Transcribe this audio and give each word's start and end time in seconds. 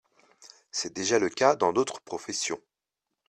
C’est 0.71 0.93
déjà 0.93 1.19
le 1.19 1.29
cas 1.29 1.55
dans 1.55 1.73
d’autres 1.73 2.01
professions. 2.01 2.59